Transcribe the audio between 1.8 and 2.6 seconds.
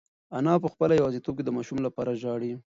لپاره ژاړي.